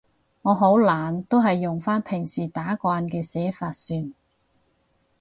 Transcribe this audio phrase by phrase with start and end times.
[0.41, 4.11] 我好懶，都係用返平時打慣嘅寫法算